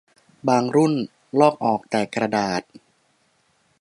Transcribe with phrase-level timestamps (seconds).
[0.47, 0.93] บางรุ่น
[1.39, 2.61] ลอกออกแต่กระดาษ